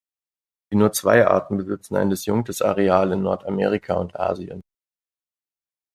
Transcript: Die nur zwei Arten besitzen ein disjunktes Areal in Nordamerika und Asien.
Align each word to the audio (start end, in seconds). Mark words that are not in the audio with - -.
Die 0.73 0.77
nur 0.77 0.91
zwei 0.93 1.27
Arten 1.27 1.57
besitzen 1.57 1.95
ein 1.95 2.09
disjunktes 2.09 2.63
Areal 2.63 3.11
in 3.11 3.21
Nordamerika 3.21 3.93
und 3.93 4.19
Asien. 4.19 4.63